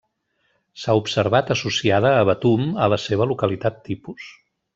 S'ha 0.83 0.95
observat 1.01 1.51
associada 1.55 2.15
a 2.21 2.25
betum 2.31 2.65
a 2.87 2.89
la 2.95 2.99
seva 3.05 3.29
localitat 3.35 3.79
tipus. 3.91 4.33